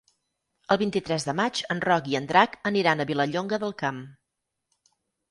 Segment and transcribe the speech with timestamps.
[0.75, 4.01] El vint-i-tres de maig en Roc i en Drac aniran a Vilallonga del Camp.